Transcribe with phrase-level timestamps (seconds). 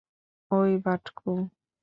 [0.51, 1.31] ঐ, বাটকু।